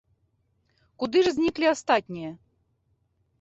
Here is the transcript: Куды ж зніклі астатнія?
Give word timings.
Куды 1.03 1.17
ж 1.27 1.33
зніклі 1.35 1.67
астатнія? 1.73 2.31